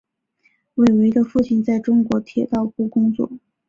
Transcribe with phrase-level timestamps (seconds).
[0.73, 3.29] 韦唯的父亲在中国铁道部工作。